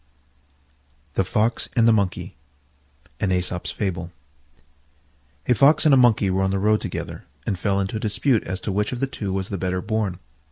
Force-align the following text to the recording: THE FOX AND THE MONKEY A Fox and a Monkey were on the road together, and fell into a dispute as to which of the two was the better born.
THE 1.13 1.23
FOX 1.23 1.69
AND 1.75 1.87
THE 1.87 1.93
MONKEY 1.93 2.35
A 5.47 5.53
Fox 5.53 5.85
and 5.85 5.93
a 5.93 5.97
Monkey 5.97 6.31
were 6.31 6.41
on 6.41 6.49
the 6.49 6.57
road 6.57 6.81
together, 6.81 7.25
and 7.45 7.55
fell 7.59 7.79
into 7.79 7.97
a 7.97 7.99
dispute 7.99 8.43
as 8.43 8.59
to 8.61 8.71
which 8.71 8.91
of 8.91 8.99
the 8.99 9.05
two 9.05 9.31
was 9.31 9.49
the 9.49 9.59
better 9.59 9.79
born. 9.79 10.17